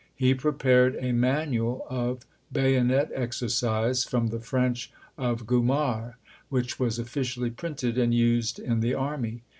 He 0.15 0.33
prepared 0.33 0.97
a 0.99 1.11
manual 1.11 1.85
of 1.87 2.25
bayonet 2.51 3.11
exercise, 3.13 4.03
from 4.03 4.29
the 4.29 4.39
French 4.39 4.91
of 5.15 5.45
Gromard, 5.45 6.15
which 6.49 6.79
was 6.79 6.97
officially 6.97 7.51
printed 7.51 7.99
and 7.99 8.11
used 8.11 8.57
in 8.57 8.79
the 8.79 8.95
army. 8.95 9.43